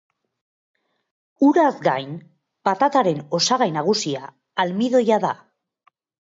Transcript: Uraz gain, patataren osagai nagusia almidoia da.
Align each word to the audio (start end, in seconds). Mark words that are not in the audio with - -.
Uraz 1.47 1.73
gain, 1.87 2.15
patataren 2.69 3.19
osagai 3.41 3.69
nagusia 3.77 4.25
almidoia 4.65 5.21
da. 5.29 5.33